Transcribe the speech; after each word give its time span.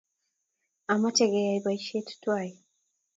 Amoche 0.91 1.25
keyai 1.31 1.63
poisyet 1.63 2.07
twai 2.21 2.49